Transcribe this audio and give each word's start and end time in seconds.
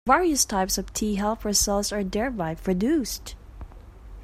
Various 0.07 0.45
types 0.45 0.79
of 0.79 0.91
T 0.93 1.13
helper 1.17 1.53
cells 1.53 1.91
are 1.93 2.03
thereby 2.03 2.55
produced. 2.55 3.35